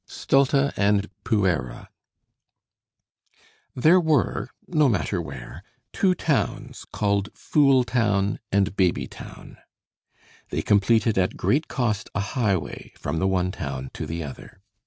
STULTA 0.07 0.73
AND 0.75 1.09
PUERA 1.23 1.89
There 3.75 3.99
were, 4.01 4.49
no 4.67 4.89
matter 4.89 5.21
where, 5.21 5.61
two 5.93 6.15
towns 6.15 6.85
called 6.91 7.29
Fooltown 7.35 8.39
and 8.51 8.75
Babytown. 8.75 9.57
They 10.49 10.63
completed 10.63 11.19
at 11.19 11.37
great 11.37 11.67
cost 11.67 12.09
a 12.15 12.19
highway 12.33 12.93
from 12.97 13.19
the 13.19 13.27
one 13.27 13.51
town 13.51 13.91
to 13.93 14.07
the 14.07 14.23
other. 14.23 14.59